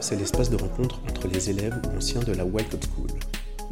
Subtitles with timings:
[0.00, 3.08] C'est l'espace de rencontre entre les élèves ou anciens de la Up School.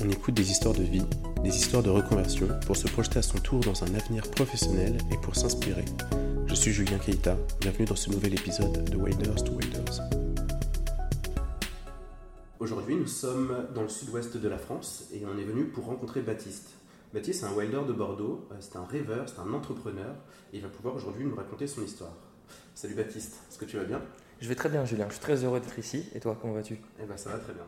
[0.03, 1.04] On écoute des histoires de vie,
[1.43, 5.17] des histoires de reconversion pour se projeter à son tour dans un avenir professionnel et
[5.17, 5.85] pour s'inspirer.
[6.47, 10.01] Je suis Julien Keita, bienvenue dans ce nouvel épisode de Wilders to Wilders.
[12.61, 16.20] Aujourd'hui, nous sommes dans le sud-ouest de la France et on est venu pour rencontrer
[16.20, 16.70] Baptiste.
[17.12, 20.15] Baptiste, c'est un wilder de Bordeaux, euh, c'est un rêveur, c'est un entrepreneur
[20.52, 22.14] et il va pouvoir aujourd'hui nous raconter son histoire.
[22.74, 24.00] Salut Baptiste, est-ce que tu vas bien?
[24.40, 26.08] Je vais très bien Julien, je suis très heureux d'être ici.
[26.14, 26.78] Et toi, comment vas-tu?
[26.98, 27.62] Eh bien ça va très bien.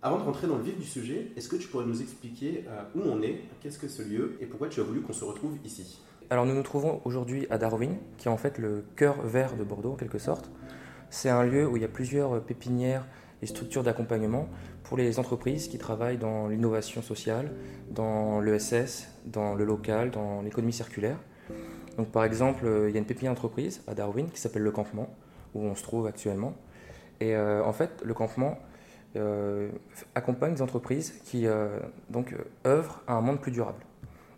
[0.00, 2.82] Avant de rentrer dans le vif du sujet, est-ce que tu pourrais nous expliquer euh,
[2.94, 4.38] où on est, qu'est-ce que ce lieu?
[4.40, 6.00] Et pourquoi tu as voulu qu'on se retrouve ici?
[6.30, 9.64] Alors nous nous trouvons aujourd'hui à Darwin, qui est en fait le cœur vert de
[9.64, 10.50] Bordeaux en quelque sorte.
[11.10, 13.06] C'est un lieu où il y a plusieurs pépinières
[13.42, 14.48] et structures d'accompagnement
[14.84, 17.52] pour les entreprises qui travaillent dans l'innovation sociale,
[17.90, 21.18] dans l'ESS, dans le local, dans l'économie circulaire.
[21.98, 24.70] Donc par exemple, euh, il y a une pépinière d'entreprise à Darwin qui s'appelle le
[24.70, 25.14] Campement,
[25.54, 26.54] où on se trouve actuellement.
[27.20, 28.58] Et euh, en fait, le Campement
[29.16, 29.70] euh,
[30.14, 31.46] accompagne des entreprises qui
[32.10, 32.34] donc,
[32.66, 33.84] œuvrent à un monde plus durable.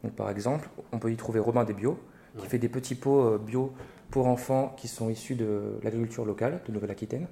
[0.03, 1.99] Donc, par exemple, on peut y trouver Robin des Bio,
[2.39, 3.73] qui fait des petits pots bio
[4.11, 7.27] pour enfants qui sont issus de l'agriculture locale de Nouvelle-Aquitaine.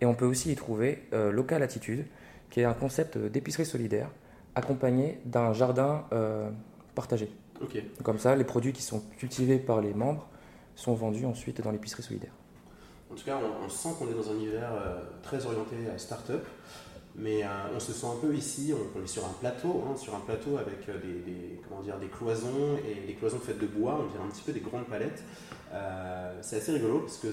[0.00, 2.06] Et on peut aussi y trouver euh, Local Attitude,
[2.48, 4.10] qui est un concept d'épicerie solidaire
[4.54, 6.50] accompagné d'un jardin euh,
[6.94, 7.30] partagé.
[8.02, 10.26] Comme ça, les produits qui sont cultivés par les membres
[10.74, 12.32] sont vendus ensuite dans l'épicerie solidaire.
[13.10, 16.46] En tout cas, on, sent qu'on est dans un univers euh, très orienté à start-up.
[17.16, 20.14] Mais euh, on se sent un peu ici, on, est sur un plateau, hein, sur
[20.14, 24.00] un plateau avec euh, des, comment dire, des cloisons et des cloisons faites de bois,
[24.00, 25.24] on dirait un petit peu des grandes palettes.
[26.40, 27.28] C'est assez rigolo parce que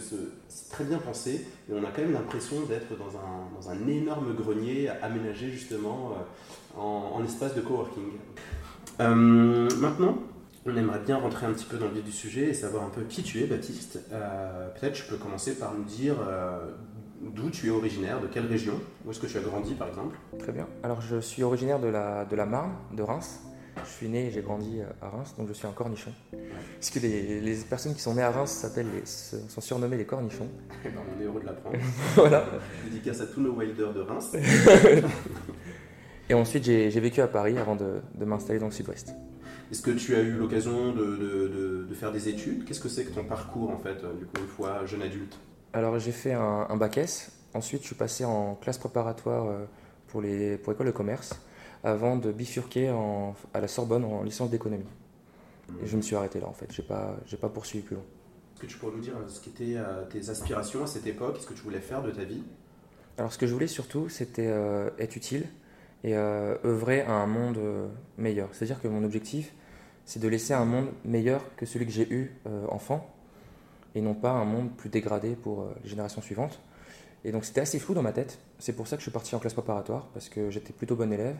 [0.47, 4.89] c'est très bien pensé et on a quand même l'impression d'être dans un, énorme grenier
[5.02, 6.14] aménagé justement
[6.78, 8.12] en, espace de coworking.
[9.00, 10.17] maintenant,
[10.68, 12.90] on aimerait bien rentrer un petit peu dans le vif du sujet et savoir un
[12.90, 14.00] peu qui tu es, Baptiste.
[14.80, 16.16] Peut-être tu peux commencer par nous dire
[17.22, 20.18] d'où tu es originaire, de quelle région, où est-ce que tu as grandi par exemple?
[20.40, 20.68] Très bien.
[20.84, 23.41] Alors je suis originaire de la, de la Marne, de Reims.
[23.84, 26.12] Je suis né et j'ai grandi à Reims, donc je suis un cornichon.
[26.31, 30.47] Parce que les, les, personnes qui sont nées à Reims s'appellent sont surnommées les cornichons.
[30.86, 31.78] Eh ben, on est heureux de l'apprendre.
[32.16, 32.46] voilà.
[32.86, 34.36] Dédicace à tous nos wilders de Reims.
[36.30, 39.14] et ensuite j'ai vécu à Paris avant de, de m'installer dans le sud-ouest.
[39.69, 42.63] Est-ce que tu as eu l'occasion de, de, de, faire des études?
[42.63, 45.38] Qu'est-ce que c'est que ton parcours en fait, du coup, une fois jeune adulte?
[45.73, 49.66] Alors j'ai fait un, bac S, ensuite je suis passé en classe préparatoire euh,
[50.07, 51.39] pour, les, pour l'école de commerce,
[51.83, 52.94] avant de bifurquer
[53.53, 54.85] à la Sorbonne en licence d'économie.
[55.84, 58.05] Et je me suis arrêté là en fait, j'ai pas, j'ai pas poursuivi plus loin.
[58.55, 61.35] Est-ce que tu pourrais nous dire euh, ce qu'étaient euh, tes aspirations à cette époque?
[61.35, 62.41] Qu'est-ce que tu voulais faire de ta vie?
[63.17, 64.53] Alors ce que je voulais surtout, c'était
[64.99, 65.47] être utile
[66.07, 67.59] et œuvrer à un monde
[68.18, 68.50] meilleur.
[68.53, 69.53] C'est-à-dire que mon objectif,
[70.06, 72.31] c'est de laisser un monde meilleur que celui que j'ai eu
[72.69, 73.13] enfant
[73.97, 76.62] et non pas un monde plus dégradé pour euh, les générations suivantes.
[77.25, 78.40] Et donc c'était assez flou dans ma tête.
[78.59, 81.12] C'est pour ça que je suis parti en classe préparatoire, parce que j'étais plutôt bon
[81.12, 81.35] élève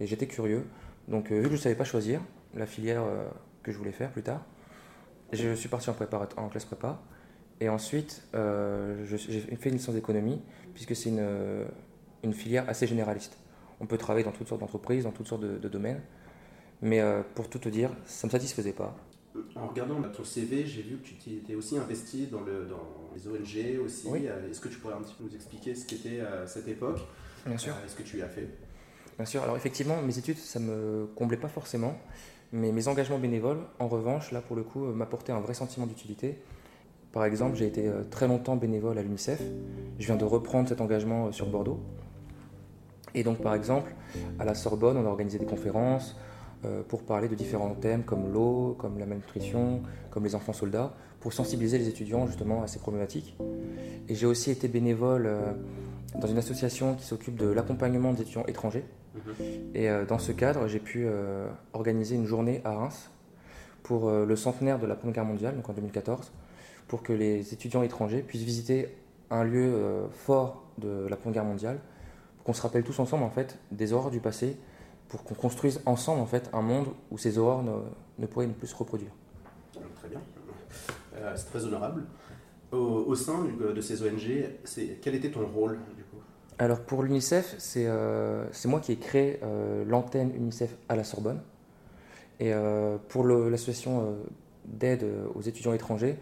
[0.00, 0.64] et j'étais curieux.
[1.06, 2.20] Donc euh, vu que je ne savais pas choisir
[2.54, 3.28] la filière euh,
[3.62, 4.42] que je voulais faire plus tard,
[5.32, 6.98] je suis parti en, classe prépa.
[7.60, 10.40] Et ensuite, j'ai fait une licence d'économie,
[10.72, 13.36] puisque c'est une, filière assez généraliste.
[13.80, 16.00] On peut travailler dans toutes sortes d'entreprises, dans toutes sortes de, de domaines.
[16.80, 17.02] Mais
[17.34, 18.96] pour tout te dire, ça ne me satisfaisait pas
[19.56, 23.26] en regardant ton CV, j'ai vu que tu étais aussi investi dans, le, dans les
[23.26, 24.08] ONG aussi.
[24.08, 26.68] Euh, est-ce que tu pourrais un petit peu nous expliquer ce qu'était à euh, cette
[26.68, 27.00] époque?
[27.46, 27.74] Bien sûr.
[27.84, 28.48] Est-ce que tu as fait?
[29.16, 29.42] Bien sûr.
[29.42, 31.98] Alors effectivement, mes études, ça me comblait pas forcément.
[32.52, 35.86] Mais mes engagements bénévoles, en revanche, là pour le coup, euh, m'apportaient un vrai sentiment
[35.86, 36.38] d'utilité.
[37.12, 39.40] Par exemple, j'ai été très longtemps bénévole à l'UNICEF.
[39.98, 41.80] Je viens de reprendre cet engagement sur Bordeaux.
[43.14, 43.94] Et donc, par exemple,
[44.38, 46.16] à la Sorbonne, on a organisé des conférences,
[46.64, 49.80] euh, pour parler de différents thèmes comme l'eau, comme la malnutrition,
[50.10, 53.36] comme les enfants soldats, pour sensibiliser les étudiants justement à ces problématiques.
[54.08, 55.52] Et j'ai aussi été bénévole euh,
[56.20, 58.84] dans une association qui s'occupe de l'accompagnement des étudiants étrangers.
[59.14, 59.46] Mhm.
[59.76, 61.06] Et euh, dans ce cadre, j'ai pu
[61.74, 63.08] organiser une journée à Reims
[63.84, 66.32] pour le centenaire de la Première Guerre mondiale, donc en 2014,
[66.88, 68.88] pour que les étudiants étrangers puissent visiter
[69.30, 69.72] un lieu
[70.10, 71.78] fort de la Première Guerre mondiale,
[72.48, 74.56] qu'on se rappelle tous ensemble en fait des horreurs du passé
[75.08, 77.72] pour qu'on construise ensemble en fait un monde où ces horreurs ne,
[78.18, 79.10] ne pourraient ne plus se reproduire.
[79.96, 80.22] Très bien,
[81.16, 82.04] euh, c'est très honorable.
[82.72, 84.46] Au, sein de ces ONG,
[85.02, 86.16] quel était ton rôle du coup?
[86.58, 91.42] Alors pour l'UNICEF, c'est euh, moi qui ai créé euh, l'antenne UNICEF à la Sorbonne.
[92.40, 92.52] Et
[93.08, 94.16] pour l'association
[94.64, 95.04] d'aide
[95.34, 96.16] aux étudiants étrangers,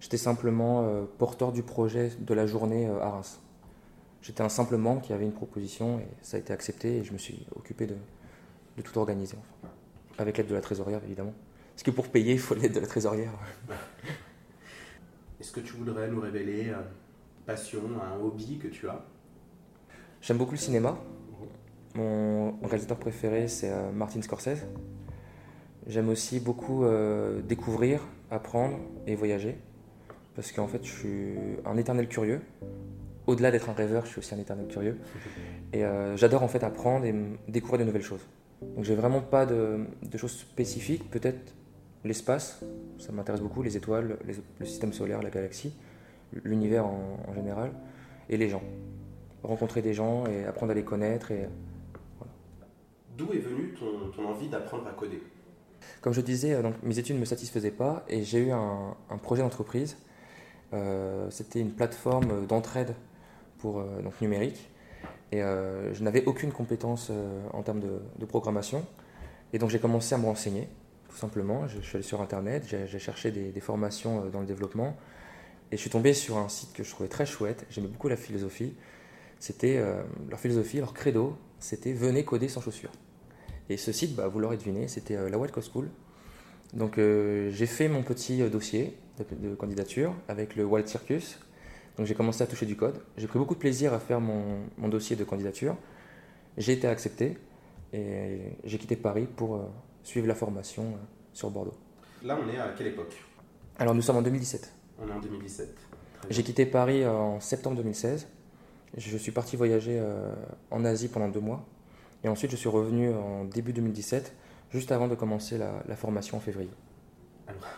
[0.00, 0.86] j'étais simplement
[1.16, 3.40] porteur du projet de la journée à Reims.
[4.22, 7.12] J'étais un simple membre qui avait une proposition et ça a été accepté et je
[7.12, 7.96] me suis occupé de,
[8.76, 9.72] de tout organiser, enfin.
[10.18, 11.34] avec l'aide de la trésorière évidemment.
[11.74, 13.32] Parce que pour payer, il faut l'aide de la trésorière.
[15.40, 16.76] Est-ce que tu voudrais nous révéler une
[17.46, 19.04] passion, un hobby que tu as?
[20.20, 20.96] J'aime beaucoup le cinéma.
[21.96, 24.64] Mon réalisateur préféré, c'est euh, Martin Scorsese.
[25.88, 28.78] J'aime aussi beaucoup euh, découvrir, apprendre
[29.08, 29.58] et voyager.
[30.36, 31.34] Parce qu'en fait, je suis
[31.66, 32.40] un éternel curieux.
[33.26, 34.98] Au-delà d'être un rêveur, je suis aussi un éternel curieux.
[35.72, 37.14] Et euh, j'adore en fait apprendre et
[37.48, 38.26] découvrir de nouvelles choses.
[38.76, 39.86] Donc j'ai vraiment pas de,
[40.16, 41.08] choses spécifiques.
[41.10, 41.54] Peut-être
[42.04, 42.62] l'espace,
[42.98, 44.18] ça m'intéresse beaucoup, les étoiles,
[44.58, 45.72] le système solaire, la galaxie,
[46.44, 47.72] l'univers en, général,
[48.28, 48.62] et les gens.
[49.42, 51.30] Rencontrer des gens et apprendre à les connaître.
[51.30, 51.48] Et,
[53.16, 55.22] D'où est venue ton, envie d'apprendre à coder?
[56.00, 58.96] Comme je disais, euh, donc, mes études ne me satisfaisaient pas et j'ai eu un,
[59.22, 59.96] projet d'entreprise.
[60.72, 62.94] Euh, c'était une plateforme d'entraide
[63.66, 64.70] euh, donc, numérique.
[65.32, 67.10] Et je n'avais aucune compétence
[67.54, 68.84] en termes de, programmation.
[69.54, 70.68] Et donc j'ai commencé à me renseigner,
[71.08, 71.66] tout simplement.
[71.68, 74.94] Je, suis allé sur Internet, j'ai cherché des, formations dans le développement.
[75.70, 77.64] Et je suis tombé sur un site que je trouvais très chouette.
[77.70, 78.74] J'aimais beaucoup la philosophie.
[79.38, 79.82] C'était
[80.28, 82.92] leur philosophie, leur credo, c'était venez coder sans chaussures.
[83.68, 85.88] Et ce site, bah, vous l'aurez deviné, c'était euh, la Wild Coast School.
[86.74, 91.38] Donc euh, j'ai fait mon petit euh, dossier de, candidature avec le Wild Circus.
[91.96, 93.00] Donc j'ai commencé à toucher du code.
[93.16, 95.76] J'ai pris beaucoup de plaisir à faire mon, dossier de candidature.
[96.56, 97.38] J'ai été accepté
[97.92, 99.60] et j'ai quitté Paris pour
[100.02, 100.94] suivre la formation
[101.32, 101.74] sur Bordeaux.
[102.22, 103.14] Là, on est à quelle époque?
[103.78, 104.72] Alors nous sommes en 2017.
[105.00, 105.76] On est en 2017.
[106.30, 108.28] J'ai quitté Paris en septembre 2016.
[108.96, 110.02] Je suis parti voyager
[110.70, 111.66] en Asie pendant deux mois.
[112.24, 114.34] Et ensuite, je suis revenu en début 2017,
[114.70, 116.70] juste avant de commencer la, formation en février,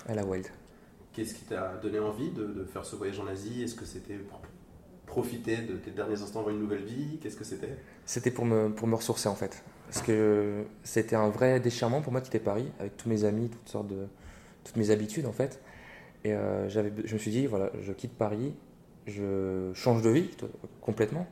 [0.07, 0.47] à la Wild.
[1.15, 3.63] Qu'est-ce qui t'a donné envie de, faire ce voyage en Asie?
[3.63, 4.41] Est-ce que c'était pour
[5.07, 7.19] profiter de tes derniers instants dans une nouvelle vie?
[7.23, 7.77] Qu'est-ce que c'était?
[8.05, 9.63] C'était pour me, pour me ressourcer en fait.
[9.87, 13.49] Parce que c'était un vrai déchirement pour moi de quitter Paris, avec tous mes amis,
[13.49, 14.09] toutes sortes de,
[14.65, 15.61] toutes mes habitudes en fait.
[16.25, 18.55] Et euh, je me suis dit, voilà, je quitte Paris,
[19.07, 20.31] je change de vie
[20.81, 21.27] complètement,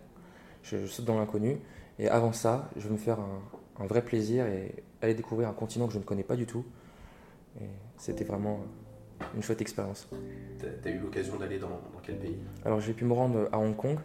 [0.62, 1.58] je saute dans l'inconnu
[1.98, 5.88] et avant ça, je veux me faire un, vrai plaisir et aller découvrir un continent
[5.88, 6.64] que je ne connais pas du tout.
[7.60, 8.60] Et c'était vraiment
[9.34, 10.08] une chouette expérience.
[10.58, 12.36] Tu as eu l'occasion d'aller dans, quel pays?
[12.64, 13.98] Alors j'ai pu me rendre à Hong Kong,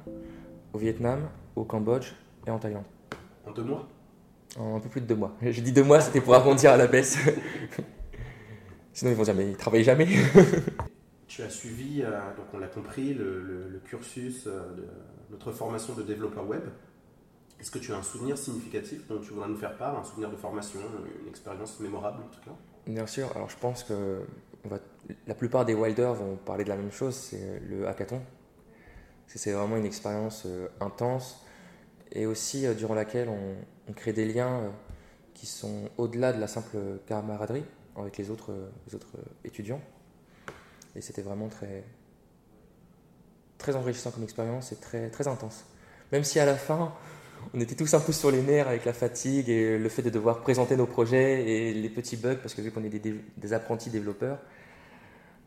[0.74, 2.14] au Vietnam, au Cambodge
[2.46, 2.86] et en Thaïlande.
[3.46, 3.88] En deux mois?
[4.58, 5.36] En un peu plus de deux mois.
[5.42, 7.18] J'ai dit deux mois, c'était pour arrondir à la baisse.
[8.94, 10.08] Sinon ils vont dire mais ils travaillent jamais.
[11.28, 14.88] tu as suivi, euh, donc on l'a compris, le, cursus euh, de
[15.30, 16.64] notre formation de développeur web.
[17.60, 20.30] Est-ce que tu as un souvenir significatif dont tu voudrais nous faire part, un souvenir
[20.30, 20.80] de formation,
[21.22, 22.56] une expérience mémorable en tout cas?
[22.86, 24.22] Bien sûr, alors je pense que
[25.26, 28.22] la plupart des wilders vont parler de la même chose, c'est le hackathon.
[29.28, 31.46] C'est vraiment une expérience euh, intense
[32.12, 34.70] et aussi euh, durant laquelle on, crée des liens euh,
[35.34, 37.66] qui sont au-delà de la simple camaraderie
[37.98, 38.52] avec les autres,
[39.44, 39.82] étudiants.
[40.96, 41.84] Et c'était vraiment très,
[43.76, 45.66] enrichissant comme expérience et très intense.
[46.12, 46.94] Même si à la fin,
[47.54, 50.10] on était tous un peu sur les nerfs avec la fatigue et le fait de
[50.10, 53.90] devoir présenter nos projets et les petits bugs, parce que vu qu'on est des, apprentis
[53.90, 54.40] développeurs,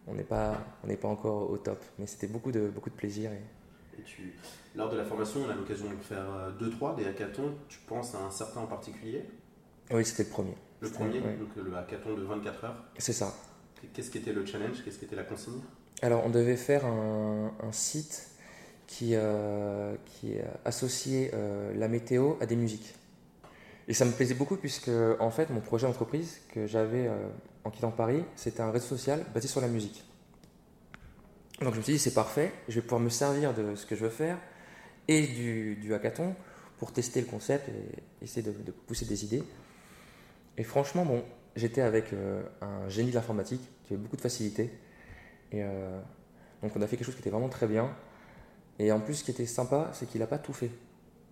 [0.07, 0.59] on n'est pas,
[1.01, 1.83] pas encore au top.
[1.99, 3.31] Mais c'était beaucoup de, beaucoup de plaisir.
[3.33, 4.03] Et...
[4.03, 4.35] tu,
[4.75, 6.27] lors de la formation, on a l'occasion de faire
[6.61, 7.55] 2-3 euh, des hackathons.
[7.69, 9.25] Tu penses à un certain en particulier?
[9.93, 10.55] Oui, c'était le premier.
[10.81, 13.35] Le premier, donc le hackathon de 24 heures C'est ça.
[13.93, 14.83] Qu'est-ce qui était le challenge?
[14.85, 15.61] Qu'est-ce qui était la consigne?
[16.03, 18.31] Alors, on devait faire un, un site
[18.87, 20.35] qui, euh, qui
[20.65, 22.95] associait euh, la météo à des musiques.
[23.91, 27.29] Et ça me plaisait beaucoup puisque, en fait, mon projet d'entreprise que j'avais euh,
[27.65, 30.05] en quittant Paris, c'était un réseau social basé sur la musique.
[31.61, 33.97] Donc je me suis dit, c'est parfait, je vais pouvoir me servir de ce que
[33.97, 34.39] je veux faire
[35.09, 36.37] et du, hackathon
[36.79, 39.43] pour tester le concept et essayer de, pousser des idées.
[40.57, 41.25] Et franchement, bon,
[41.57, 42.15] j'étais avec
[42.63, 44.71] un génie de l'informatique qui avait beaucoup de facilité.
[45.51, 45.65] Et
[46.63, 47.93] donc on a fait quelque chose qui était vraiment très bien.
[48.79, 50.71] Et en plus, ce qui était sympa, c'est qu'il n'a pas tout fait.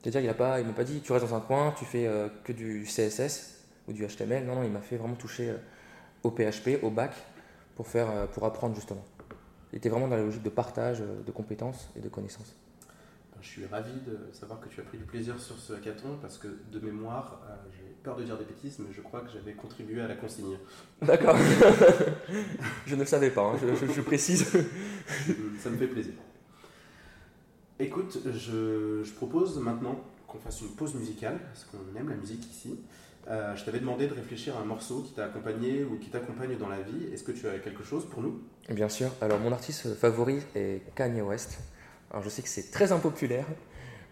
[0.02, 2.52] C'est-à-dire qu'il ne m'a pas dit tu restes dans un coin, tu fais euh, que
[2.52, 4.44] du CSS ou du HTML.
[4.44, 5.56] Non, non, il m'a fait vraiment toucher euh,
[6.22, 7.12] au PHP, au bac,
[7.74, 9.04] pour, faire, euh, pour apprendre justement.
[9.72, 12.54] Il était vraiment dans la logique de partage de compétences et de connaissances.
[13.32, 16.16] Ben, je suis ravi de savoir que tu as pris du plaisir sur ce hackathon
[16.22, 19.52] parce que de mémoire, j'ai peur de dire des bêtises, mais je crois que j'avais
[19.52, 20.56] contribué à la consigne.
[21.02, 21.36] D'accord.
[22.86, 23.56] je ne le savais pas, hein.
[23.94, 24.46] je précise.
[25.58, 26.14] Ça me fait plaisir.
[27.80, 32.80] Écoute, je, propose maintenant qu'on fasse une pause musicale, parce qu'on aime la musique ici.
[33.28, 36.58] Euh, je t'avais demandé de réfléchir à un morceau qui t'a accompagné ou qui t'accompagne
[36.58, 37.04] dans la vie.
[37.12, 38.42] Est-ce que tu as quelque chose pour nous?
[38.68, 39.12] Bien sûr.
[39.20, 41.60] Alors, mon artiste favori est Kanye West.
[42.10, 43.46] Alors, je sais que c'est très impopulaire,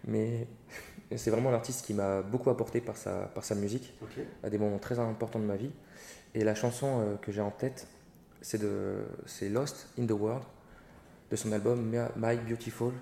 [0.07, 0.47] mais
[1.17, 3.93] c'est vraiment l'artiste qui m'a beaucoup apporté par sa, par sa musique,
[4.43, 5.71] à des moments très importants de ma vie.
[6.35, 7.87] Et la chanson euh, que j'ai en tête,
[8.41, 8.61] c'est
[9.49, 10.43] Lost in the World,
[11.31, 12.93] de son album My Beautiful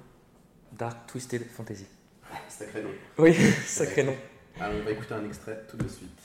[0.78, 1.86] Dark Twisted Fantasy.
[2.50, 2.90] Sacré nom.
[3.18, 3.34] Oui,
[3.66, 4.16] sacré nom.
[4.60, 6.22] Alors, on va écouter un extrait tout de suite.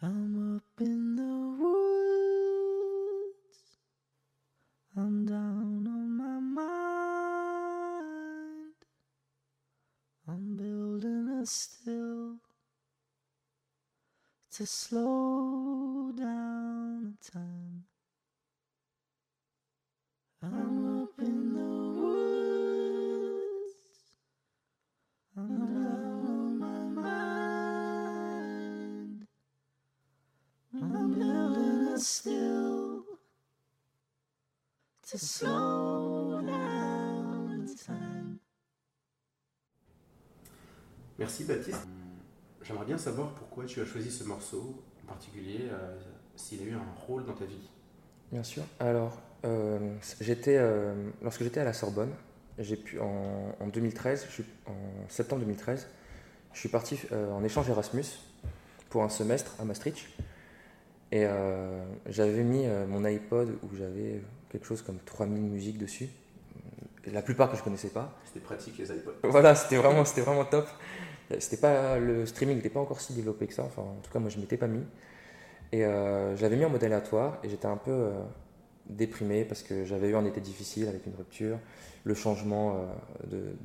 [0.00, 1.22] I'm up in the
[1.60, 1.78] woods.
[4.96, 6.68] I'm down on my mind.
[10.28, 12.36] I'm building a still
[14.52, 17.77] to slow down the time.
[20.40, 23.74] I'm up in the woods.
[25.36, 28.08] I'm down on my mind.
[30.74, 33.02] I'm building a still
[35.10, 38.38] to slow down the time.
[41.18, 41.88] Merci Baptiste.
[42.62, 45.98] J'aimerais bien savoir pourquoi tu as choisi ce morceau en particulier, euh,
[46.36, 47.68] s'il a eu un rôle dans ta vie.
[48.30, 48.62] Bien sûr.
[48.78, 49.78] Alors, euh,
[50.20, 52.12] j'étais, euh, lorsque j'étais à la Sorbonne,
[52.58, 55.86] j'ai pu, en, en 2013, je suis, en septembre 2013,
[56.52, 58.04] je suis parti euh, en échange Erasmus
[58.90, 60.08] pour un semestre à Maastricht.
[61.10, 61.24] Et
[62.06, 66.10] j'avais mis mon iPod où j'avais quelque chose comme 3000 musiques dessus.
[67.06, 68.12] La plupart que je connaissais pas.
[68.26, 69.14] C'était pratique les iPods.
[69.22, 70.68] Voilà, c'était vraiment, c'était vraiment top.
[71.38, 73.62] C'était pas, le streaming n'était pas encore si développé que ça.
[73.62, 74.84] Enfin, en tout cas, moi, je m'étais pas mis.
[75.72, 78.10] Et euh, je l'avais mis en mode aléatoire et j'étais un peu euh,
[78.88, 81.58] déprimé parce que j'avais eu un été difficile avec une rupture,
[82.04, 83.56] le changement, euh, de,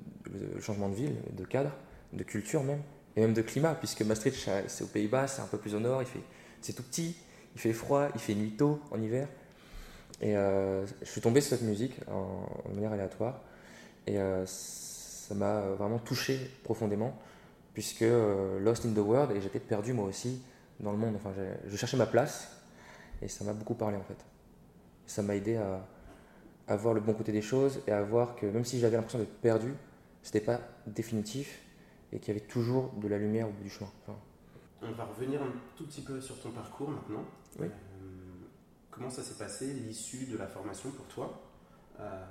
[0.55, 1.71] le changement de ville, de cadre,
[2.13, 2.81] de culture même,
[3.15, 6.01] et même de climat, puisque Maastricht, c'est aux Pays-Bas, c'est un peu plus au nord,
[6.61, 7.15] c'est tout petit,
[7.55, 9.27] il fait froid, il fait nuit tôt en hiver.
[10.21, 13.41] Et euh, je suis tombé sur cette musique en, en manière aléatoire
[14.07, 17.17] et euh, ça m'a vraiment touché profondément,
[17.73, 18.05] puisque
[18.59, 20.41] Lost in the World, et j'étais perdu moi aussi
[20.79, 21.15] dans le monde.
[21.15, 21.31] Enfin,
[21.65, 22.49] je cherchais ma place
[23.21, 24.17] et ça m'a beaucoup parlé en fait.
[25.05, 25.85] Ça m'a aidé à,
[26.67, 29.19] à voir le bon côté des choses et à voir que même si j'avais l'impression
[29.19, 29.73] d'être perdu,
[30.21, 31.61] c'était pas définitif
[32.11, 33.89] et qu'il y avait toujours de la lumière au bout du chemin.
[34.07, 34.17] Enfin,
[34.81, 37.25] On va revenir un tout petit peu sur ton parcours maintenant.
[37.59, 37.67] Oui.
[37.67, 37.69] Euh,
[38.91, 41.41] comment ça s'est passé, l'issue de la formation pour toi?
[41.99, 42.23] Euh,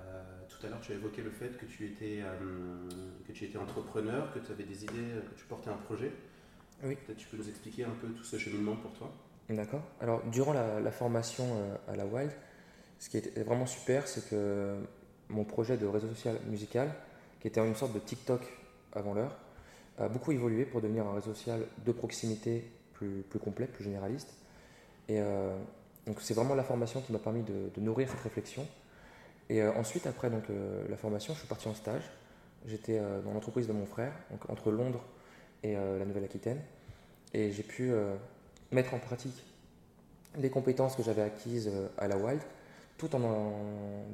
[0.48, 2.88] Tout à l'heure, tu as évoqué le fait que tu étais, euh,
[3.26, 6.12] que tu étais entrepreneur, que tu avais des idées, que tu portais un projet.
[6.84, 6.96] Oui.
[6.96, 9.12] Peut-être tu peux nous expliquer un peu tout ce cheminement pour toi?
[9.50, 9.82] D'accord.
[10.00, 11.44] Alors, durant la, la formation
[11.88, 12.32] à la Wild,
[13.02, 14.76] ce qui était vraiment super, c'est que
[15.28, 16.88] mon projet de réseau social musical,
[17.40, 18.40] qui était une sorte de TikTok
[18.92, 19.36] avant l'heure,
[19.98, 24.28] a beaucoup évolué pour devenir un réseau social de proximité plus, complet, plus généraliste.
[25.08, 25.58] Et euh,
[26.06, 28.64] donc, c'est vraiment la formation qui m'a permis de, nourrir cette réflexion.
[29.50, 32.04] Et euh, ensuite, après donc, euh, la formation, je suis parti en stage.
[32.66, 35.02] J'étais dans l'entreprise de mon frère, donc entre Londres
[35.64, 36.60] et la Nouvelle-Aquitaine.
[37.34, 37.90] Et j'ai pu
[38.70, 39.42] mettre en pratique
[40.38, 41.68] les compétences que j'avais acquises
[41.98, 42.40] à la Wild,
[43.02, 43.52] tout en, en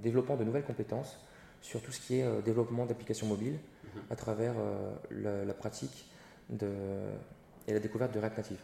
[0.02, 1.18] développant de nouvelles compétences
[1.60, 3.58] sur tout ce qui est euh, développement d'applications mobiles
[3.94, 4.02] Mhm.
[4.10, 6.06] à travers euh, la, la pratique
[6.50, 6.68] de,
[7.66, 8.58] et la découverte de React Native.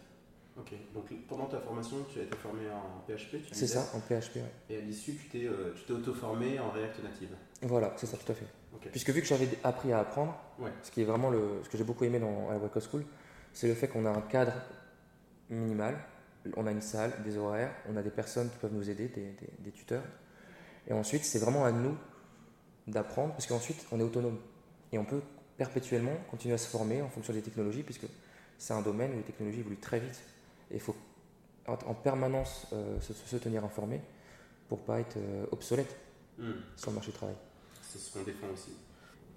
[0.58, 4.36] Ok, donc pendant ta formation, tu as été formé en PHP, C'est ça, en PHP.
[4.68, 7.30] Et à l'issue, tu t'es euh, auto-formé en React Native.
[7.62, 8.44] Voilà, c'est ça, tout à fait.
[8.90, 10.70] Puisque vu que j'avais appris à apprendre, Ouais.
[10.82, 13.04] ce qui est vraiment le, ce que j'ai beaucoup aimé dans, à la Waco School,
[13.54, 14.52] c'est le fait qu'on a un cadre
[15.48, 15.96] minimal,
[16.56, 19.22] on a une salle, des horaires, on a des personnes qui peuvent nous aider, des,
[19.32, 20.04] des- des tuteurs.
[20.86, 21.96] Et ensuite, c'est vraiment à nous
[22.86, 24.38] d'apprendre, parce qu'ensuite, on est autonome.
[24.92, 25.22] Et on peut
[25.56, 28.06] perpétuellement continuer à se former en fonction des technologies, puisque
[28.58, 30.20] c'est un domaine où les technologies évoluent très vite.
[30.70, 30.96] Et il faut
[31.66, 34.00] en, en permanence euh, se, se tenir informé
[34.68, 35.96] pour pas être euh, obsolète
[36.36, 36.50] Hmm.
[36.74, 37.36] sur le marché du travail.
[37.80, 38.72] C'est ce qu'on défend aussi.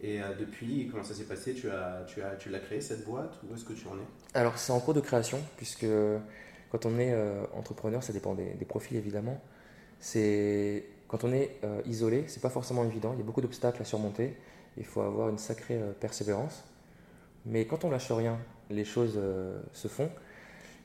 [0.01, 1.53] Et euh, depuis, comment ça s'est passé?
[1.53, 3.35] Tu as, tu as, tu l'as créé cette boîte?
[3.43, 4.07] Ou est-ce que tu en es?
[4.33, 5.85] Alors, c'est en cours de création, puisque
[6.69, 9.39] quand on est euh, entrepreneur, ça dépend des, profils évidemment.
[9.99, 13.13] C'est quand on est euh, isolé, c'est pas forcément évident.
[13.13, 14.35] Il y a beaucoup d'obstacles à surmonter.
[14.77, 16.63] Il faut avoir une sacrée euh, persévérance.
[17.45, 18.37] Mais quand on lâche rien,
[18.69, 20.09] les choses euh, se font.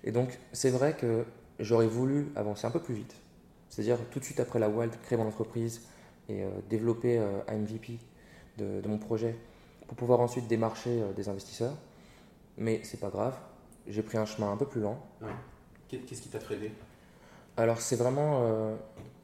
[0.04, 1.24] Et donc, c'est vrai que
[1.58, 3.14] j'aurais voulu avancer un peu plus vite.
[3.68, 5.82] C'est-à-dire tout de suite après la Wild, créer mon entreprise
[6.28, 7.98] et développer un MVP
[8.58, 9.34] de, mon projet
[9.86, 11.74] pour pouvoir ensuite démarcher des investisseurs.
[12.58, 13.34] Mais c'est pas grave,
[13.86, 15.00] j'ai pris un chemin un peu plus lent.
[15.98, 16.72] Qu'est-ce qui t'a freiné?
[17.56, 18.74] Alors c'est vraiment euh,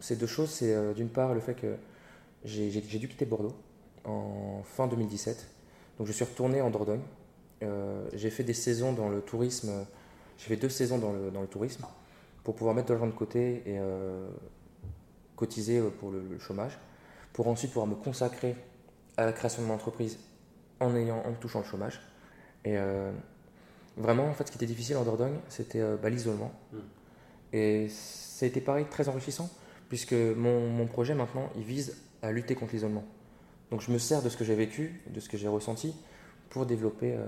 [0.01, 0.51] ces deux choses.
[0.51, 1.77] C'est euh, d'une part le fait que
[2.45, 3.55] j'ai dû quitter Bordeaux
[4.05, 5.49] en fin 2017.
[5.99, 7.01] Donc je suis retourné en Dordogne.
[7.63, 9.87] Euh, j'ai fait des saisons dans le tourisme.
[10.37, 11.85] J'ai fait deux saisons dans le, dans le tourisme
[12.45, 14.29] pour pouvoir mettre de l'argent de côté et euh,
[15.35, 16.79] cotiser pour le, le chômage.
[17.33, 18.57] Pour ensuite pouvoir me consacrer
[19.17, 20.19] à la création de mon entreprise
[20.81, 22.01] en, ayant, en touchant le chômage.
[22.65, 22.77] Et
[23.99, 26.53] vraiment, en fait, ce qui était difficile en Dordogne, c'était euh, bah, l'isolement.
[27.53, 29.51] Et ça a été pareil, très enrichissant,
[29.89, 33.05] puisque mon, mon projet maintenant, il vise à lutter contre l'isolement.
[33.71, 35.95] Donc je me sers de ce que j'ai vécu, de ce que j'ai ressenti,
[36.51, 37.27] pour développer euh,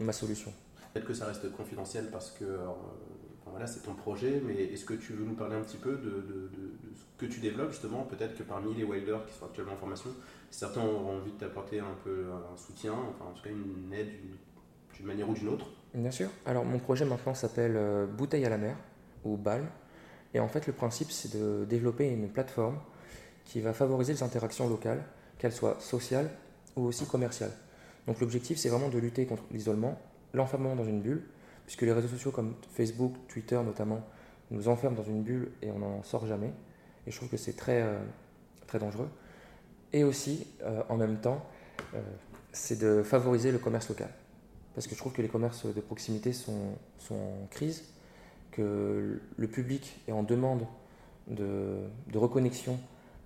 [0.00, 0.52] ma solution.
[0.92, 4.84] Peut-être que ça reste confidentiel parce que euh, enfin, voilà, c'est ton projet, mais est-ce
[4.84, 7.40] que tu veux nous parler un petit peu de, de- de- de ce que tu
[7.40, 8.02] développes justement?
[8.04, 10.10] Peut-être que parmi les wilders qui sont actuellement en formation,
[10.50, 14.08] certains auront envie de t'apporter un peu un soutien, enfin en tout cas une aide
[14.94, 15.66] d'une manière ou d'une autre.
[15.94, 16.28] Bien sûr.
[16.44, 18.76] Alors mon projet maintenant s'appelle euh, Bouteille à la mer
[19.24, 19.64] ou BALM.
[20.34, 22.80] Et en fait le principe c'est de développer une plateforme
[23.44, 25.04] qui va favoriser les interactions locales,
[25.38, 26.28] qu'elles soient sociales
[26.74, 27.52] ou aussi commerciales.
[28.08, 29.96] Donc l'objectif c'est vraiment de lutter contre l'isolement,
[30.32, 31.22] l'enfermement dans une bulle,
[31.64, 34.04] puisque les réseaux sociaux comme Facebook, Twitter notamment,
[34.50, 36.52] nous enferment dans une bulle et on n'en sort jamais.
[37.06, 38.02] Et je trouve que c'est très, euh,
[38.66, 39.08] très dangereux.
[39.92, 41.46] Et aussi, euh, en même temps,
[42.52, 44.08] c'est de favoriser le commerce local
[44.74, 47.84] parce que je trouve que les commerces de proximité sont, sont en crise,
[48.50, 50.66] que le public est en demande
[51.28, 51.78] de,
[52.12, 52.78] de reconnexion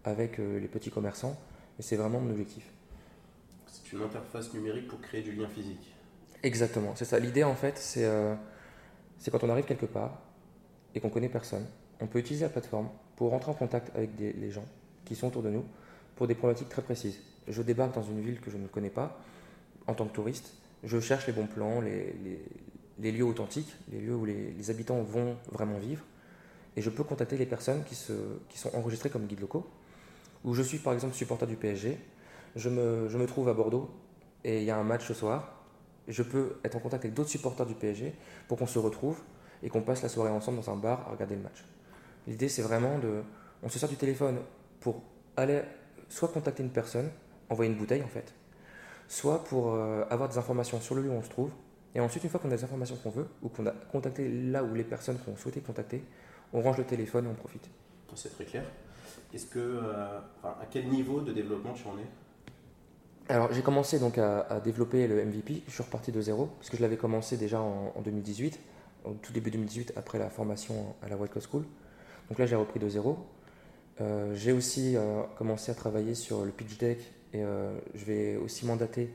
[0.05, 1.37] avec euh, les petits commerçants,
[1.79, 2.65] et c'est vraiment mon objectif.
[3.67, 5.95] C'est une interface numérique pour créer du lien physique.
[6.43, 7.19] Exactement, c'est ça.
[7.19, 8.35] L'idée en fait, c'est euh,
[9.31, 10.19] quand on arrive quelque part
[10.95, 11.67] et qu'on connaît personne,
[12.01, 14.65] on peut utiliser la plateforme pour rentrer en contact avec des- les gens
[15.05, 15.65] qui sont autour de nous
[16.17, 17.19] pour des problématiques très précises.
[17.49, 19.19] Je débarque dans une ville que je ne connais pas
[19.87, 20.53] en tant que touriste,
[20.85, 25.79] je cherche les bons plans, les, lieux authentiques, les lieux où les, habitants vont vraiment
[25.79, 26.03] vivre,
[26.77, 29.67] et je peux contacter les personnes qui, sont enregistrées comme guides locaux,
[30.45, 31.99] où je suis par exemple supporter du PSG,
[32.57, 33.91] je me, je me trouve à Bordeaux
[34.45, 35.59] et il y a un match ce soir,
[36.09, 38.15] je peux être en contact avec d'autres supporters du PSG
[38.49, 39.19] pour qu'on se retrouve
[39.63, 41.65] et qu'on passe la soirée ensemble dans un bar à regarder le match.
[42.27, 43.23] L'idée, c'est vraiment de.
[43.63, 44.39] On se sert du téléphone
[44.81, 45.03] pour
[45.37, 45.63] aller
[46.09, 47.11] soit contacter une personne,
[47.49, 48.33] envoyer une bouteille en fait,
[49.09, 51.51] soit pour euh, avoir des informations sur le lieu où on se trouve.
[51.95, 54.63] Et ensuite, une fois qu'on a les informations qu'on veut, ou qu'on a contacté là
[54.63, 56.05] où les personnes qu'on souhaitait contacter,
[56.53, 57.69] on range le téléphone et on profite.
[58.15, 58.65] C'est très clair.
[59.35, 62.07] Est-ce que, euh, enfin, à quel niveau de développement tu en es?
[63.31, 66.71] Alors j'ai commencé donc à, à développer le MVP, je suis reparti de zéro, parce
[66.71, 68.59] que je l'avais commencé déjà en, en 2018,
[69.05, 71.65] au tout début 2018 après la formation à la White Coast School.
[72.31, 73.19] Donc là j'ai repris de zéro.
[74.01, 78.37] Euh, j'ai aussi euh, commencé à travailler sur le pitch deck et euh, je vais
[78.37, 79.11] aussi mandater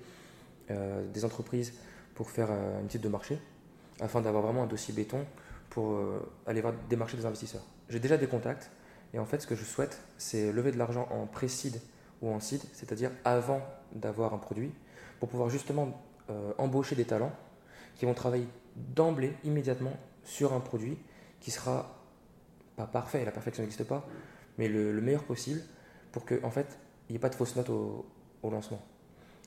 [0.71, 1.73] euh, des entreprises
[2.15, 3.39] pour faire euh, une étude de marché
[3.99, 5.25] afin d'avoir vraiment un dossier béton
[5.69, 5.99] pour
[6.45, 7.63] aller voir démarcher des investisseurs.
[7.89, 8.69] J'ai déjà des contacts
[9.13, 11.79] et en fait ce que je souhaite c'est lever de l'argent en pré-seed
[12.21, 13.61] ou en seed, c'est-à-dire avant
[13.93, 14.71] d'avoir un produit,
[15.19, 15.99] pour pouvoir justement
[16.57, 17.31] embaucher des talents
[17.95, 20.97] qui vont travailler d'emblée, immédiatement, sur un produit
[21.39, 21.99] qui sera
[22.75, 24.07] pas parfait, la perfection n'existe pas,
[24.57, 25.61] mais le, le meilleur possible
[26.11, 26.77] pour que, en fait,
[27.09, 28.05] il n'y ait pas de fausses notes au,
[28.41, 28.81] au lancement.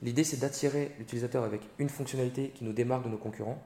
[0.01, 3.61] L'idée, c'est d'attirer l'utilisateur avec une fonctionnalité qui nous démarque de nos concurrents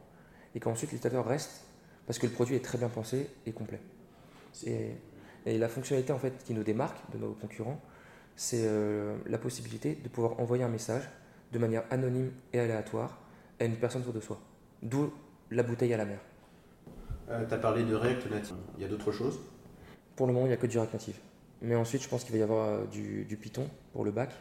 [0.56, 1.66] et qu'ensuite l'utilisateur reste
[2.06, 3.80] parce que le produit est très bien pensé et complet.
[4.66, 4.92] Et,
[5.46, 7.80] et la fonctionnalité en fait qui nous démarque de nos concurrents,
[8.36, 11.04] c'est euh, la possibilité de pouvoir envoyer un message
[11.52, 13.20] de manière anonyme et aléatoire
[13.60, 14.40] à une personne autour de soi.
[14.82, 15.12] D'où
[15.52, 16.20] la bouteille à la mer.
[17.28, 18.56] tu as parlé de React Native.
[18.78, 19.40] Il y a d'autres choses?
[20.16, 21.18] Pour le moment, il n'y a que du React Native.
[21.62, 24.32] Mais ensuite, je pense qu'il va y avoir euh, du, du Python pour le bac.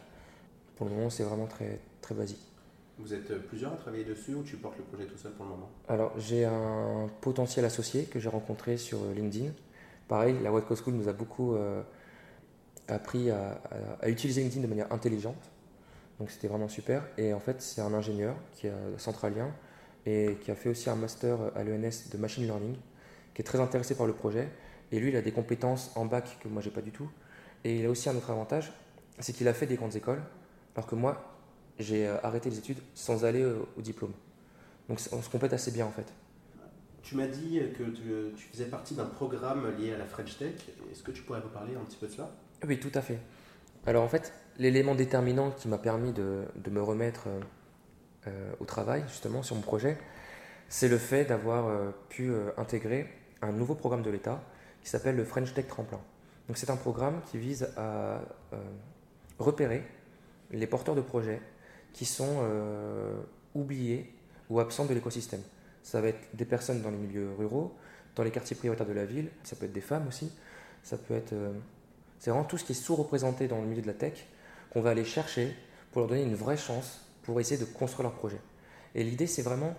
[0.75, 2.41] Pour le moment, c'est vraiment très, très basique.
[2.97, 5.51] Vous êtes plusieurs à travailler dessus ou tu portes le projet tout seul pour le
[5.51, 5.69] moment?
[5.87, 9.51] Alors, j'ai un potentiel associé que j'ai rencontré sur euh, LinkedIn.
[10.07, 11.81] Pareil, la White Coast School nous a beaucoup euh,
[12.87, 13.51] appris à,
[14.01, 15.49] à- à utiliser LinkedIn de manière intelligente.
[16.19, 17.03] Donc, c'était vraiment super.
[17.17, 19.51] Et en fait, c'est un ingénieur qui est euh, centralien
[20.05, 22.75] et qui a fait aussi un master à l'ENS de machine learning,
[23.33, 24.47] qui est très intéressé par le projet.
[24.91, 27.09] Et lui, il a des compétences en bac que moi, j'ai pas du tout.
[27.63, 28.71] Et il a aussi un autre avantage,
[29.19, 30.21] c'est qu'il a fait des grandes écoles,
[30.75, 31.37] alors que moi,
[31.79, 34.13] j'ai euh, arrêté les études sans aller euh, au diplôme.
[34.89, 36.11] Donc, on se complète assez bien en fait.
[37.03, 38.01] Tu m'as dit que tu,
[38.35, 40.53] tu faisais partie d'un programme lié à la French Tech.
[40.91, 42.29] Est-ce que tu pourrais nous parler un petit peu de cela?
[42.67, 43.19] Oui, tout à fait.
[43.87, 47.39] Alors en fait, l'élément déterminant qui m'a permis de, de me remettre euh,
[48.27, 49.97] euh, au travail, justement, sur mon projet,
[50.69, 53.07] c'est le fait d'avoir euh, pu euh, intégrer
[53.41, 54.43] un nouveau programme de l'État
[54.81, 55.99] qui s'appelle le French Tech Tremplin.
[56.47, 58.21] Donc c'est un programme qui vise à
[58.53, 58.57] euh,
[59.39, 59.83] repérer
[60.51, 61.41] les porteurs de projets
[61.93, 63.21] qui sont euh,
[63.53, 64.13] oubliés
[64.49, 65.41] ou absents de l'écosystème.
[65.83, 67.75] Ça va être des personnes dans les milieux ruraux,
[68.15, 70.31] dans les quartiers prioritaires de la ville, ça peut être des femmes aussi,
[70.83, 71.33] ça peut être...
[71.33, 71.53] euh,
[72.19, 74.27] c'est vraiment tout ce qui est sous-représenté dans le milieu de la tech
[74.71, 75.55] qu'on va aller chercher
[75.91, 78.39] pour leur donner une vraie chance pour essayer de construire leur projet.
[78.93, 79.75] Et l'idée, c'est vraiment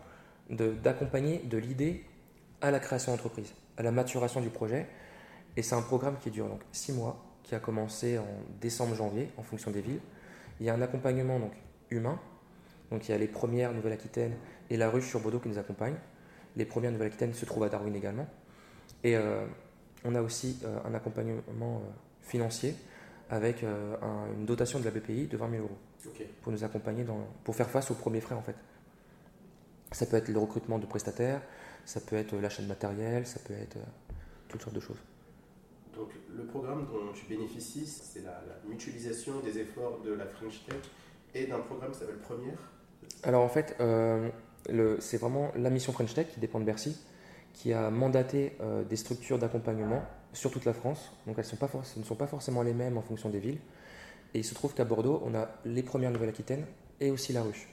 [0.51, 2.05] d'accompagner de, l'idée
[2.61, 3.53] à la création d'entreprise,
[3.83, 4.87] à la maturation du projet.
[5.57, 8.27] Et c'est un programme qui dure donc six mois, qui a commencé en
[8.61, 10.01] décembre-janvier en fonction des villes.
[10.61, 11.53] Il y a un accompagnement donc,
[11.91, 12.19] humain.
[12.91, 14.35] Donc il y a les premières Nouvelle-Aquitaine
[14.71, 15.97] et la ruche sur Bordeaux qui nous accompagnent.
[16.57, 18.27] Les premières Nouvelle-Aquitaine se trouvent à Darwin également.
[19.05, 19.45] Et euh,
[20.05, 21.43] on a aussi euh, un accompagnement
[21.85, 21.91] euh,
[22.23, 22.75] financier
[23.31, 25.79] avec un- une dotation de la BPI de 20 000 euros
[26.43, 28.57] pour nous accompagner dans, pour faire face aux premiers frais en fait.
[29.93, 31.41] Ça peut être le recrutement de prestataires,
[31.85, 34.13] ça peut être l'achat de matériel, ça peut être euh,
[34.49, 34.99] toutes sortes de choses.
[35.95, 40.65] Donc le programme dont tu bénéficies, c'est la, la mutualisation des efforts de la French
[40.67, 40.79] Tech
[41.35, 42.59] et d'un programme qui s'appelle Première.
[43.23, 44.31] Alors en fait, euh,
[45.01, 46.97] c'est vraiment la mission French Tech qui dépend de Bercy,
[47.53, 51.13] qui a mandaté euh, des structures d'accompagnement sur toute la France.
[51.27, 53.41] Donc elles sont pas forc- ce ne sont pas forcément les mêmes en fonction des
[53.41, 53.59] villes.
[54.33, 56.65] Et il se trouve qu'à Bordeaux, on a les premières Nouvelle-Aquitaine
[57.01, 57.69] et aussi la Ruche,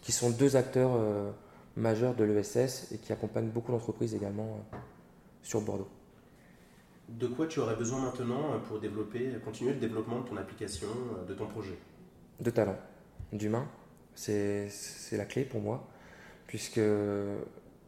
[0.00, 1.30] qui sont deux acteurs euh,
[1.76, 4.76] majeurs de l'ESS et qui accompagnent beaucoup d'entreprises également euh,
[5.42, 5.88] sur Bordeaux.
[7.08, 11.24] De quoi tu aurais besoin maintenant pour développer, continuer le développement de ton application, euh,
[11.24, 11.78] de ton projet?
[12.40, 12.78] De talent,
[13.32, 13.68] d'humain,
[14.14, 15.86] c'est c'est la clé pour moi,
[16.46, 16.80] puisque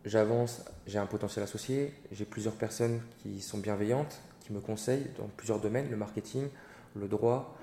[0.05, 5.29] j'avance, j'ai un potentiel associé, j'ai plusieurs personnes qui sont bienveillantes, qui me conseillent dans
[5.37, 6.49] plusieurs domaines, le marketing,
[6.95, 7.57] le droit,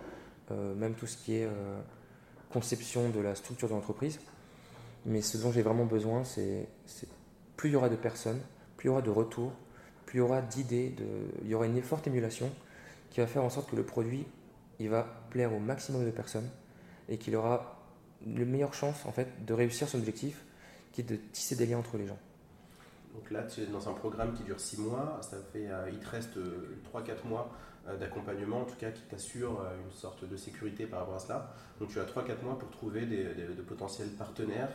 [0.52, 1.80] euh, même tout ce qui est euh,
[2.52, 4.20] conception de la structure de l'entreprise.
[5.06, 6.68] Mais ce dont j'ai vraiment besoin, c'est
[7.58, 8.40] plus il y aura de personnes,
[8.78, 9.52] plus il y aura de retours,
[10.06, 10.96] plus il y aura d'idées,
[11.44, 12.50] il y aura une forte émulation
[13.10, 14.26] qui va faire en sorte que le produit
[14.82, 16.50] il va plaire au maximum de personnes
[17.08, 17.80] et qu'il aura
[18.26, 20.44] le meilleure chance en fait de réussir son objectif
[20.92, 22.18] qui est de tisser des liens entre les gens.
[23.14, 26.00] Donc là, tu es dans un programme qui dure 6 mois, ça fait, euh, il
[26.00, 26.38] te reste
[26.94, 27.52] 3-4 mois
[27.88, 31.20] euh, d'accompagnement, en tout cas qui t'assure euh, une sorte de sécurité par rapport à
[31.20, 31.54] cela.
[31.80, 34.70] Donc tu as 3-4 mois pour trouver des, des- de potentiels partenaires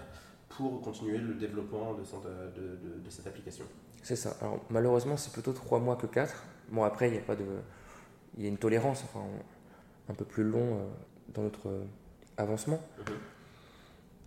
[0.51, 3.65] pour continuer le développement de, cette- de- de- de cette application.
[4.03, 4.37] C'est ça.
[4.41, 6.45] Alors malheureusement c'est plutôt trois mois que quatre.
[6.71, 7.45] Bon après il y a pas de,
[8.37, 9.25] il y a une tolérance enfin
[10.09, 10.87] un peu plus long euh,
[11.35, 11.85] dans notre euh,
[12.37, 12.81] avancement.
[12.99, 13.15] Mhm.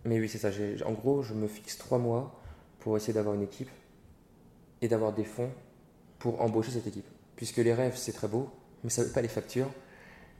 [0.04, 0.50] Mais oui c'est ça.
[0.86, 2.40] En gros je me fixe trois mois
[2.80, 3.70] pour essayer d'avoir une équipe
[4.82, 5.50] et d'avoir des fonds
[6.18, 7.06] pour embaucher cette équipe.
[7.36, 8.50] Puisque les rêves c'est très beau,
[8.84, 9.70] mais ça ne veut pas les factures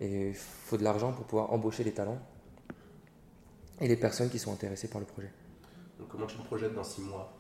[0.01, 2.19] et il faut de l'argent pour pouvoir embaucher les talents
[3.81, 5.31] et les personnes qui sont intéressées par le projet.
[5.99, 7.33] Donc comment tu te projettes dans 6 mois?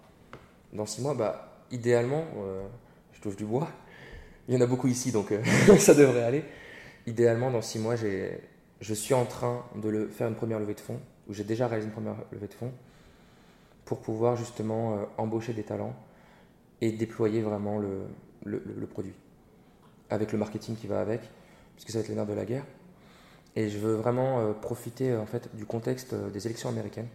[0.73, 2.65] Dans six mois, bah, idéalement, euh,
[3.13, 3.69] je touche du bois.
[4.47, 5.43] Il y en a beaucoup ici, donc euh,
[5.79, 6.45] ça devrait aller.
[7.07, 8.41] Idéalement, dans six mois, j'ai-
[8.81, 11.67] je suis en train de le, faire une première levée de fonds, ou j'ai déjà
[11.67, 12.73] réalisé une première levée de fonds,
[13.85, 15.95] pour pouvoir justement euh, embaucher des talents
[16.81, 18.03] et déployer vraiment le,
[18.45, 19.13] le- produit.
[20.09, 21.21] Avec le marketing qui va avec,
[21.75, 22.65] puisque ça va être les nerfs de la guerre.
[23.57, 27.09] Et je veux vraiment euh, profiter en fait, du contexte euh, des élections américaines,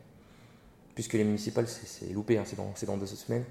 [0.93, 3.45] puisque les municipales, c'est loupé, hein, c'est dans, dans deux semaines,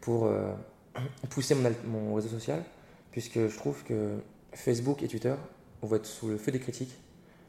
[0.00, 0.52] pour euh,
[1.30, 2.62] pousser mon, mon réseau social,
[3.10, 4.16] puisque je trouve que
[4.52, 5.34] Facebook et Twitter
[5.82, 6.96] vont être sous le feu des critiques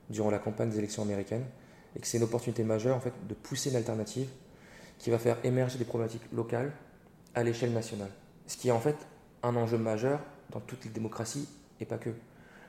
[0.09, 1.45] durant la campagne des élections américaines,
[1.95, 4.27] et que c'est une opportunité majeure en fait, de pousser une alternative
[4.99, 6.71] qui va faire émerger des problématiques locales
[7.35, 8.11] à l'échelle nationale.
[8.47, 8.95] Ce qui est en fait
[9.43, 10.19] un enjeu majeur
[10.51, 11.47] dans toutes les démocraties,
[11.79, 12.09] et pas que.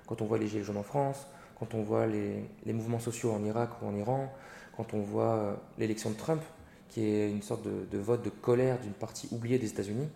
[0.06, 1.26] Quand on voit les gilets jaunes en France,
[1.58, 4.32] quand on voit les, mouvements sociaux en Irak ou en Iran,
[4.76, 6.42] quand on voit euh, l'élection de Trump,
[6.88, 10.08] qui est une sorte de, vote de colère d'une partie oubliée des États-Unis,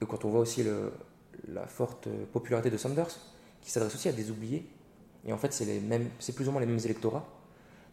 [0.00, 0.64] et quand on voit aussi
[1.48, 3.08] la forte euh, popularité de Sanders,
[3.60, 4.68] qui s'adresse aussi à des oubliés,
[5.24, 7.26] et en fait c'est plus ou moins les mêmes électorats,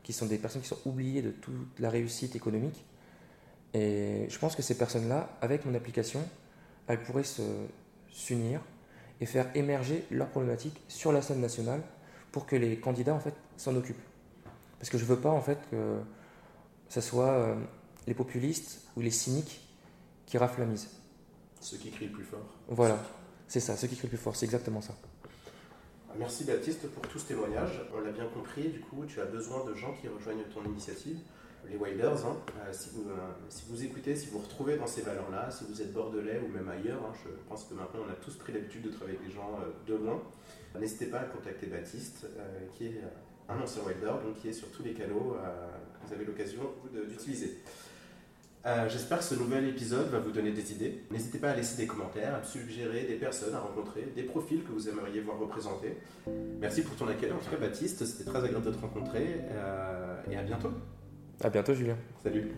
[0.03, 2.85] qui sont des personnes qui sont oubliées de toute la réussite économique.
[3.75, 6.21] Et je pense que ces personnes-là, avec mon application,
[6.87, 7.25] elles pourraient
[8.09, 8.61] s'unir
[9.19, 11.81] et faire émerger leurs problématiques sur la scène nationale
[12.31, 14.01] pour que les candidats en fait s'en occupent.
[14.79, 15.97] Parce que je veux pas en fait que
[16.87, 17.55] ce soit euh,
[18.07, 19.61] les populistes ou les cyniques
[20.25, 20.89] qui raflent la mise.
[21.59, 22.45] Ceux qui crient le plus fort.
[22.69, 22.97] Voilà,
[23.49, 24.95] c'est ça, ceux qui crient le plus fort, c'est exactement ça.
[26.17, 27.81] Merci Baptiste pour tout ce témoignage.
[27.93, 31.17] On l'a bien compris, du coup, tu as besoin de gens qui rejoignent ton initiative,
[31.69, 32.25] les Wilders.
[32.25, 32.37] hein.
[32.59, 33.13] Euh, si, vous, euh,
[33.49, 36.69] si vous écoutez, si vous retrouvez dans ces valeurs-là, si vous êtes bordelais ou même
[36.69, 39.33] ailleurs, hein, je pense que maintenant on a tous pris l'habitude de travailler avec des
[39.33, 40.21] gens euh, de loin,
[40.79, 42.27] n'hésitez pas à contacter Baptiste,
[42.77, 43.01] qui est
[43.47, 46.61] un ancien Wilder, donc qui est sur tous les canaux que vous avez l'occasion
[47.07, 47.59] d'utiliser.
[48.89, 51.03] J'espère que ce nouvel épisode va vous donner des idées.
[51.11, 54.71] N'hésitez pas à laisser des commentaires, à suggérer des personnes à rencontrer, des profils que
[54.73, 55.95] vous aimeriez voir représentés.
[56.59, 59.39] Merci pour ton accueil, en tout cas Baptiste, c'était très agréable de te rencontrer
[60.29, 60.71] et à bientôt.
[61.43, 61.97] À bientôt, Julien.
[62.23, 62.51] Salut